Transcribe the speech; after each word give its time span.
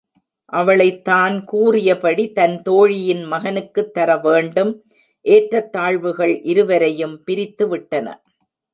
அவளைத் 0.53 1.03
தான் 1.03 1.45
கூறியபடி 1.45 2.31
தன் 2.31 2.61
தோழியின் 2.61 3.23
மகனுக்குத் 3.25 3.93
தரவேண்டும் 3.93 4.73
ஏற்றத் 5.25 5.71
தாழ்வுகள் 5.77 6.41
இருவரையும் 6.43 7.23
பிரித்து 7.23 7.67
விட்டன. 7.67 8.07